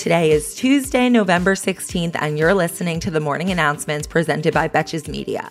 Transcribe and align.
Today 0.00 0.30
is 0.30 0.54
Tuesday, 0.54 1.10
November 1.10 1.54
16th, 1.54 2.16
and 2.20 2.38
you're 2.38 2.54
listening 2.54 3.00
to 3.00 3.10
the 3.10 3.20
morning 3.20 3.50
announcements 3.50 4.06
presented 4.06 4.54
by 4.54 4.66
Betches 4.66 5.08
Media. 5.08 5.50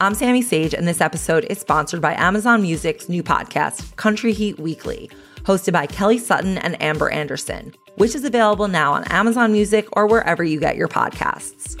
I'm 0.00 0.14
Sami 0.14 0.40
Sage, 0.40 0.72
and 0.72 0.88
this 0.88 1.02
episode 1.02 1.44
is 1.50 1.58
sponsored 1.58 2.00
by 2.00 2.14
Amazon 2.14 2.62
Music's 2.62 3.10
new 3.10 3.22
podcast, 3.22 3.94
Country 3.96 4.32
Heat 4.32 4.58
Weekly, 4.58 5.10
hosted 5.42 5.74
by 5.74 5.84
Kelly 5.84 6.16
Sutton 6.16 6.56
and 6.56 6.80
Amber 6.82 7.10
Anderson, 7.10 7.74
which 7.96 8.14
is 8.14 8.24
available 8.24 8.68
now 8.68 8.94
on 8.94 9.04
Amazon 9.08 9.52
Music 9.52 9.86
or 9.92 10.06
wherever 10.06 10.42
you 10.42 10.58
get 10.58 10.76
your 10.76 10.88
podcasts. 10.88 11.76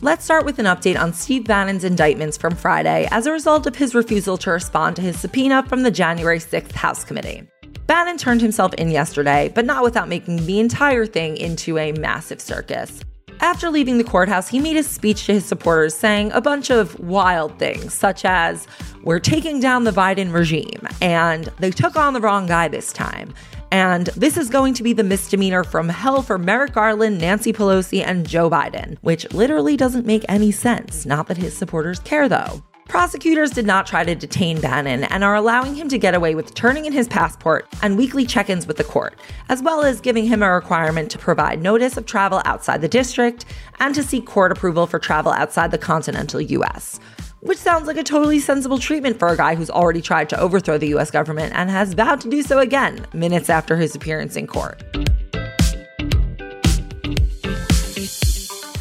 Let's 0.00 0.24
start 0.24 0.44
with 0.44 0.60
an 0.60 0.66
update 0.66 0.96
on 0.96 1.12
Steve 1.12 1.42
Bannon's 1.42 1.82
indictments 1.82 2.36
from 2.36 2.54
Friday 2.54 3.08
as 3.10 3.26
a 3.26 3.32
result 3.32 3.66
of 3.66 3.74
his 3.74 3.96
refusal 3.96 4.38
to 4.38 4.52
respond 4.52 4.94
to 4.94 5.02
his 5.02 5.18
subpoena 5.18 5.64
from 5.64 5.82
the 5.82 5.90
January 5.90 6.38
6th 6.38 6.72
House 6.72 7.02
Committee. 7.02 7.48
Bannon 7.86 8.16
turned 8.16 8.40
himself 8.40 8.72
in 8.74 8.90
yesterday, 8.90 9.52
but 9.54 9.66
not 9.66 9.82
without 9.82 10.08
making 10.08 10.46
the 10.46 10.58
entire 10.58 11.04
thing 11.04 11.36
into 11.36 11.76
a 11.76 11.92
massive 11.92 12.40
circus. 12.40 13.00
After 13.40 13.68
leaving 13.68 13.98
the 13.98 14.04
courthouse, 14.04 14.48
he 14.48 14.58
made 14.58 14.76
a 14.76 14.82
speech 14.82 15.26
to 15.26 15.34
his 15.34 15.44
supporters 15.44 15.94
saying 15.94 16.32
a 16.32 16.40
bunch 16.40 16.70
of 16.70 16.98
wild 16.98 17.58
things, 17.58 17.92
such 17.92 18.24
as, 18.24 18.66
We're 19.02 19.18
taking 19.18 19.60
down 19.60 19.84
the 19.84 19.90
Biden 19.90 20.32
regime, 20.32 20.88
and 21.02 21.44
they 21.58 21.70
took 21.70 21.96
on 21.96 22.14
the 22.14 22.20
wrong 22.20 22.46
guy 22.46 22.68
this 22.68 22.90
time, 22.90 23.34
and 23.70 24.06
this 24.16 24.38
is 24.38 24.48
going 24.48 24.72
to 24.74 24.82
be 24.82 24.92
the 24.92 25.04
misdemeanor 25.04 25.64
from 25.64 25.88
hell 25.88 26.22
for 26.22 26.38
Merrick 26.38 26.72
Garland, 26.72 27.18
Nancy 27.18 27.52
Pelosi, 27.52 28.02
and 28.02 28.26
Joe 28.26 28.48
Biden, 28.48 28.96
which 29.02 29.30
literally 29.34 29.76
doesn't 29.76 30.06
make 30.06 30.24
any 30.28 30.52
sense. 30.52 31.04
Not 31.04 31.26
that 31.26 31.36
his 31.36 31.56
supporters 31.56 31.98
care, 31.98 32.28
though. 32.28 32.62
Prosecutors 32.94 33.50
did 33.50 33.66
not 33.66 33.88
try 33.88 34.04
to 34.04 34.14
detain 34.14 34.60
Bannon 34.60 35.02
and 35.02 35.24
are 35.24 35.34
allowing 35.34 35.74
him 35.74 35.88
to 35.88 35.98
get 35.98 36.14
away 36.14 36.36
with 36.36 36.54
turning 36.54 36.84
in 36.84 36.92
his 36.92 37.08
passport 37.08 37.66
and 37.82 37.98
weekly 37.98 38.24
check 38.24 38.48
ins 38.48 38.68
with 38.68 38.76
the 38.76 38.84
court, 38.84 39.18
as 39.48 39.60
well 39.60 39.82
as 39.82 40.00
giving 40.00 40.24
him 40.26 40.44
a 40.44 40.54
requirement 40.54 41.10
to 41.10 41.18
provide 41.18 41.60
notice 41.60 41.96
of 41.96 42.06
travel 42.06 42.40
outside 42.44 42.82
the 42.82 42.88
district 42.88 43.46
and 43.80 43.96
to 43.96 44.02
seek 44.04 44.26
court 44.26 44.52
approval 44.52 44.86
for 44.86 45.00
travel 45.00 45.32
outside 45.32 45.72
the 45.72 45.76
continental 45.76 46.40
US 46.40 47.00
which 47.40 47.58
sounds 47.58 47.86
like 47.86 47.98
a 47.98 48.02
totally 48.02 48.38
sensible 48.38 48.78
treatment 48.78 49.18
for 49.18 49.28
a 49.28 49.36
guy 49.36 49.54
who's 49.54 49.68
already 49.68 50.00
tried 50.00 50.30
to 50.30 50.40
overthrow 50.40 50.78
the 50.78 50.94
US 50.94 51.10
government 51.10 51.52
and 51.54 51.68
has 51.68 51.92
vowed 51.92 52.18
to 52.20 52.30
do 52.30 52.42
so 52.42 52.58
again 52.60 53.06
minutes 53.12 53.50
after 53.50 53.76
his 53.76 53.94
appearance 53.94 54.34
in 54.34 54.46
court. 54.46 54.82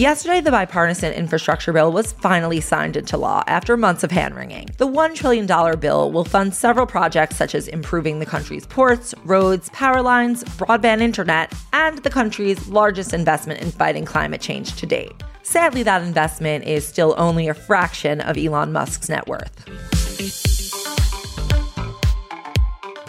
Yesterday, 0.04 0.42
the 0.42 0.52
bipartisan 0.52 1.14
infrastructure 1.14 1.72
bill 1.72 1.90
was 1.90 2.12
finally 2.12 2.59
signed 2.59 2.98
into 2.98 3.16
law 3.16 3.42
after 3.48 3.78
months 3.78 4.04
of 4.04 4.12
hand 4.12 4.36
wringing. 4.36 4.68
The 4.78 4.86
$1 4.86 5.16
trillion 5.16 5.45
bill 5.80 6.12
will 6.12 6.26
fund 6.26 6.54
several 6.54 6.86
projects 6.86 7.38
such 7.38 7.56
as 7.56 7.70
improving 7.70 8.20
the 8.20 8.26
country's 8.26 8.66
ports, 8.66 9.16
roads, 9.23 9.70
power 9.70 10.02
lines, 10.02 10.44
broadband 10.44 11.00
internet, 11.00 11.54
and 11.72 12.00
the 12.00 12.10
country's 12.10 12.68
largest 12.68 13.14
investment 13.14 13.62
in 13.62 13.72
fighting 13.72 14.04
climate 14.04 14.42
change 14.42 14.76
to 14.76 14.86
date. 14.86 15.14
Sadly, 15.42 15.84
that 15.84 16.02
investment 16.02 16.66
is 16.66 16.86
still 16.86 17.16
only 17.17 17.48
a 17.48 17.54
fraction 17.54 18.20
of 18.20 18.38
Elon 18.38 18.73
Musk's 18.73 19.08
net 19.08 19.26
worth. 19.26 20.62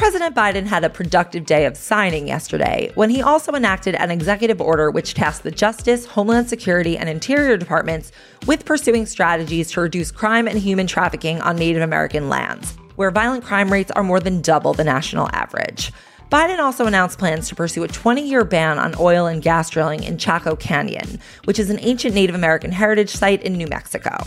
President 0.05 0.37
Biden 0.37 0.67
had 0.67 0.85
a 0.85 0.91
productive 0.91 1.47
day 1.47 1.65
of 1.65 1.79
signing 1.79 2.29
yesterday 2.29 2.93
when 2.95 3.09
he 3.09 3.23
also 3.23 3.55
enacted 3.55 3.95
an 3.95 4.11
executive 4.11 4.61
order 4.61 4.91
which 4.91 5.15
tasked 5.15 5.45
the 5.45 5.51
Justice, 5.51 6.05
Homeland 6.05 6.47
Security, 6.47 6.99
and 6.99 7.09
Interior 7.09 7.57
departments 7.57 8.13
with 8.47 8.67
pursuing 8.67 9.07
strategies 9.07 9.71
to 9.71 9.81
reduce 9.81 10.11
crime 10.11 10.47
and 10.47 10.59
human 10.59 10.87
trafficking 10.87 11.41
on 11.41 11.57
Native 11.57 11.81
American 11.81 12.29
lands, 12.29 12.77
where 12.97 13.11
violent 13.11 13.45
crime 13.45 13.73
rates 13.73 13.91
are 13.93 14.03
more 14.03 14.21
than 14.21 14.43
double 14.43 14.75
the 14.75 14.85
national 14.85 15.31
average. 15.33 15.91
Biden 16.31 16.59
also 16.59 16.85
announced 16.85 17.19
plans 17.19 17.49
to 17.49 17.55
pursue 17.55 17.83
a 17.85 17.89
20 17.89 18.29
year 18.29 18.45
ban 18.45 18.79
on 18.79 18.95
oil 19.01 19.25
and 19.25 19.41
gas 19.41 19.71
drilling 19.71 20.03
in 20.03 20.19
Chaco 20.19 20.55
Canyon, 20.55 21.19
which 21.45 21.59
is 21.59 21.71
an 21.71 21.79
ancient 21.81 22.15
Native 22.15 22.35
American 22.35 22.73
heritage 22.73 23.09
site 23.09 23.43
in 23.43 23.55
New 23.55 23.69
Mexico. 23.69 24.19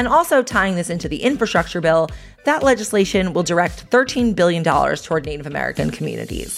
And 0.00 0.08
also 0.08 0.42
tying 0.42 0.76
this 0.76 0.88
into 0.88 1.10
the 1.10 1.22
infrastructure 1.22 1.82
bill, 1.82 2.08
that 2.46 2.62
legislation 2.62 3.34
will 3.34 3.42
direct 3.42 3.90
$13 3.90 4.34
billion 4.34 4.64
toward 4.64 5.26
Native 5.26 5.46
American 5.46 5.90
communities. 5.90 6.56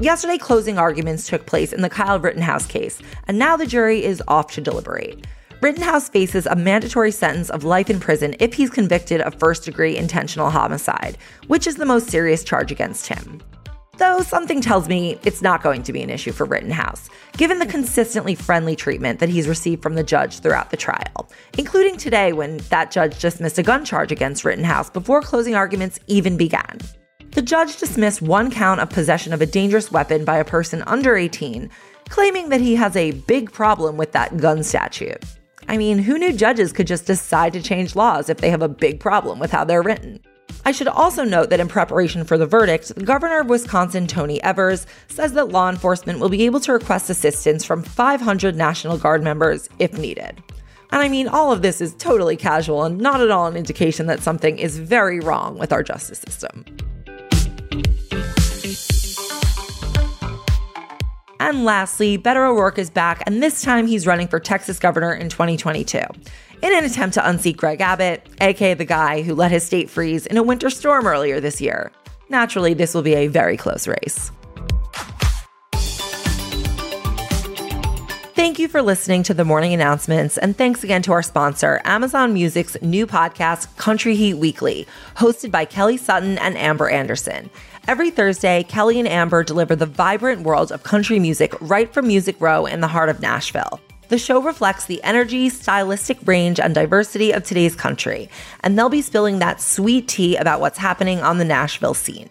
Yesterday, 0.00 0.36
closing 0.36 0.78
arguments 0.78 1.28
took 1.28 1.46
place 1.46 1.72
in 1.72 1.82
the 1.82 1.88
Kyle 1.88 2.18
Rittenhouse 2.18 2.66
case, 2.66 3.00
and 3.28 3.38
now 3.38 3.56
the 3.56 3.68
jury 3.68 4.02
is 4.02 4.20
off 4.26 4.50
to 4.50 4.60
deliberate. 4.60 5.28
Rittenhouse 5.62 6.08
faces 6.08 6.46
a 6.46 6.56
mandatory 6.56 7.12
sentence 7.12 7.48
of 7.48 7.62
life 7.62 7.88
in 7.88 8.00
prison 8.00 8.34
if 8.40 8.54
he's 8.54 8.68
convicted 8.68 9.20
of 9.20 9.38
first 9.38 9.62
degree 9.62 9.96
intentional 9.96 10.50
homicide, 10.50 11.18
which 11.46 11.68
is 11.68 11.76
the 11.76 11.86
most 11.86 12.10
serious 12.10 12.42
charge 12.42 12.72
against 12.72 13.06
him. 13.06 13.40
Though 13.98 14.20
something 14.20 14.60
tells 14.60 14.88
me 14.88 15.18
it's 15.24 15.40
not 15.40 15.62
going 15.62 15.82
to 15.84 15.92
be 15.92 16.02
an 16.02 16.10
issue 16.10 16.32
for 16.32 16.44
Rittenhouse, 16.44 17.08
given 17.38 17.58
the 17.58 17.64
consistently 17.64 18.34
friendly 18.34 18.76
treatment 18.76 19.20
that 19.20 19.30
he's 19.30 19.48
received 19.48 19.82
from 19.82 19.94
the 19.94 20.02
judge 20.02 20.40
throughout 20.40 20.70
the 20.70 20.76
trial, 20.76 21.30
including 21.56 21.96
today 21.96 22.34
when 22.34 22.58
that 22.68 22.90
judge 22.90 23.18
dismissed 23.18 23.58
a 23.58 23.62
gun 23.62 23.86
charge 23.86 24.12
against 24.12 24.44
Rittenhouse 24.44 24.90
before 24.90 25.22
closing 25.22 25.54
arguments 25.54 25.98
even 26.08 26.36
began. 26.36 26.78
The 27.30 27.40
judge 27.40 27.78
dismissed 27.78 28.20
one 28.20 28.50
count 28.50 28.80
of 28.80 28.90
possession 28.90 29.32
of 29.32 29.40
a 29.40 29.46
dangerous 29.46 29.90
weapon 29.90 30.26
by 30.26 30.36
a 30.36 30.44
person 30.44 30.82
under 30.86 31.16
18, 31.16 31.70
claiming 32.10 32.50
that 32.50 32.60
he 32.60 32.74
has 32.76 32.96
a 32.96 33.12
big 33.12 33.50
problem 33.50 33.96
with 33.96 34.12
that 34.12 34.36
gun 34.36 34.62
statute. 34.62 35.24
I 35.68 35.78
mean, 35.78 35.98
who 35.98 36.18
knew 36.18 36.34
judges 36.34 36.72
could 36.72 36.86
just 36.86 37.06
decide 37.06 37.54
to 37.54 37.62
change 37.62 37.96
laws 37.96 38.28
if 38.28 38.38
they 38.38 38.50
have 38.50 38.62
a 38.62 38.68
big 38.68 39.00
problem 39.00 39.38
with 39.38 39.52
how 39.52 39.64
they're 39.64 39.82
written? 39.82 40.20
I 40.64 40.72
should 40.72 40.88
also 40.88 41.22
note 41.22 41.50
that 41.50 41.60
in 41.60 41.68
preparation 41.68 42.24
for 42.24 42.36
the 42.36 42.46
verdict, 42.46 42.94
the 42.94 43.04
governor 43.04 43.40
of 43.40 43.48
Wisconsin, 43.48 44.06
Tony 44.06 44.42
Evers, 44.42 44.86
says 45.08 45.32
that 45.34 45.50
law 45.50 45.68
enforcement 45.70 46.18
will 46.18 46.28
be 46.28 46.44
able 46.44 46.60
to 46.60 46.72
request 46.72 47.08
assistance 47.08 47.64
from 47.64 47.82
500 47.82 48.56
National 48.56 48.98
Guard 48.98 49.22
members 49.22 49.68
if 49.78 49.96
needed. 49.96 50.42
And 50.90 51.02
I 51.02 51.08
mean, 51.08 51.28
all 51.28 51.52
of 51.52 51.62
this 51.62 51.80
is 51.80 51.94
totally 51.94 52.36
casual 52.36 52.84
and 52.84 52.98
not 52.98 53.20
at 53.20 53.30
all 53.30 53.46
an 53.46 53.56
indication 53.56 54.06
that 54.06 54.22
something 54.22 54.58
is 54.58 54.78
very 54.78 55.20
wrong 55.20 55.58
with 55.58 55.72
our 55.72 55.82
justice 55.82 56.18
system. 56.18 56.64
And 61.46 61.64
lastly, 61.64 62.18
Beto 62.18 62.50
O'Rourke 62.50 62.76
is 62.76 62.90
back, 62.90 63.22
and 63.24 63.40
this 63.40 63.62
time 63.62 63.86
he's 63.86 64.04
running 64.04 64.26
for 64.26 64.40
Texas 64.40 64.80
governor 64.80 65.14
in 65.14 65.28
2022 65.28 65.98
in 66.60 66.76
an 66.76 66.84
attempt 66.84 67.14
to 67.14 67.28
unseat 67.28 67.56
Greg 67.56 67.80
Abbott, 67.80 68.26
aka 68.40 68.74
the 68.74 68.84
guy 68.84 69.22
who 69.22 69.32
let 69.32 69.52
his 69.52 69.62
state 69.62 69.88
freeze 69.88 70.26
in 70.26 70.38
a 70.38 70.42
winter 70.42 70.70
storm 70.70 71.06
earlier 71.06 71.38
this 71.38 71.60
year. 71.60 71.92
Naturally, 72.28 72.74
this 72.74 72.94
will 72.94 73.02
be 73.02 73.14
a 73.14 73.28
very 73.28 73.56
close 73.56 73.86
race. 73.86 74.32
Thank 78.34 78.58
you 78.58 78.66
for 78.66 78.82
listening 78.82 79.22
to 79.22 79.34
the 79.34 79.44
morning 79.44 79.72
announcements, 79.72 80.36
and 80.36 80.56
thanks 80.56 80.82
again 80.82 81.02
to 81.02 81.12
our 81.12 81.22
sponsor, 81.22 81.80
Amazon 81.84 82.34
Music's 82.34 82.76
new 82.82 83.06
podcast, 83.06 83.74
Country 83.76 84.16
Heat 84.16 84.34
Weekly, 84.34 84.86
hosted 85.16 85.52
by 85.52 85.64
Kelly 85.64 85.96
Sutton 85.96 86.38
and 86.38 86.58
Amber 86.58 86.88
Anderson. 86.88 87.50
Every 87.88 88.10
Thursday, 88.10 88.64
Kelly 88.64 88.98
and 88.98 89.06
Amber 89.06 89.44
deliver 89.44 89.76
the 89.76 89.86
vibrant 89.86 90.42
world 90.42 90.72
of 90.72 90.82
country 90.82 91.20
music 91.20 91.54
right 91.60 91.92
from 91.94 92.08
Music 92.08 92.34
Row 92.40 92.66
in 92.66 92.80
the 92.80 92.88
heart 92.88 93.08
of 93.08 93.20
Nashville. 93.20 93.80
The 94.08 94.18
show 94.18 94.42
reflects 94.42 94.86
the 94.86 95.00
energy, 95.04 95.48
stylistic 95.50 96.18
range, 96.26 96.58
and 96.58 96.74
diversity 96.74 97.30
of 97.30 97.44
today's 97.44 97.76
country, 97.76 98.28
and 98.64 98.76
they'll 98.76 98.88
be 98.88 99.02
spilling 99.02 99.38
that 99.38 99.60
sweet 99.60 100.08
tea 100.08 100.34
about 100.34 100.60
what's 100.60 100.78
happening 100.78 101.20
on 101.20 101.38
the 101.38 101.44
Nashville 101.44 101.94
scene. 101.94 102.28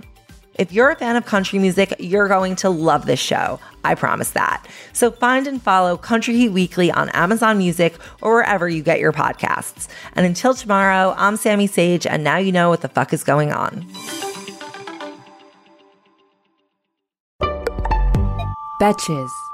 If 0.55 0.73
you're 0.73 0.89
a 0.89 0.95
fan 0.95 1.15
of 1.15 1.25
country 1.25 1.57
music, 1.57 1.95
you're 1.99 2.27
going 2.27 2.57
to 2.57 2.69
love 2.69 3.05
this 3.05 3.19
show. 3.21 3.57
I 3.85 3.95
promise 3.95 4.31
that. 4.31 4.67
So 4.91 5.09
find 5.09 5.47
and 5.47 5.61
follow 5.61 5.95
Country 5.95 6.35
Heat 6.35 6.49
Weekly 6.49 6.91
on 6.91 7.09
Amazon 7.09 7.57
Music 7.57 7.95
or 8.21 8.33
wherever 8.35 8.67
you 8.67 8.83
get 8.83 8.99
your 8.99 9.13
podcasts. 9.13 9.87
And 10.15 10.25
until 10.25 10.53
tomorrow, 10.53 11.13
I'm 11.17 11.37
Sami 11.37 11.67
Sage, 11.67 12.05
and 12.05 12.25
now 12.25 12.37
you 12.37 12.51
know 12.51 12.69
what 12.69 12.81
the 12.81 12.89
fuck 12.89 13.13
is 13.13 13.23
going 13.23 13.53
on. 13.53 13.85
Betches. 18.77 19.44